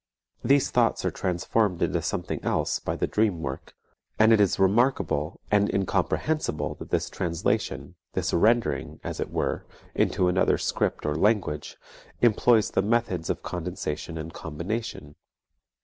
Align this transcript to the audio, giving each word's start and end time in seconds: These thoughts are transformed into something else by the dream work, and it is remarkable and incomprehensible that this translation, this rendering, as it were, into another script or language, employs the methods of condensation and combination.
These 0.43 0.71
thoughts 0.71 1.05
are 1.05 1.11
transformed 1.11 1.83
into 1.83 2.01
something 2.01 2.43
else 2.43 2.79
by 2.79 2.95
the 2.95 3.05
dream 3.05 3.43
work, 3.43 3.75
and 4.17 4.33
it 4.33 4.41
is 4.41 4.57
remarkable 4.57 5.39
and 5.51 5.71
incomprehensible 5.71 6.73
that 6.79 6.89
this 6.89 7.07
translation, 7.07 7.93
this 8.13 8.33
rendering, 8.33 8.99
as 9.03 9.19
it 9.19 9.29
were, 9.29 9.63
into 9.93 10.27
another 10.27 10.57
script 10.57 11.05
or 11.05 11.13
language, 11.13 11.77
employs 12.19 12.71
the 12.71 12.81
methods 12.81 13.29
of 13.29 13.43
condensation 13.43 14.17
and 14.17 14.33
combination. 14.33 15.13